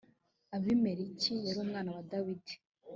[0.55, 2.53] abimeleki yari umwana wa dawidi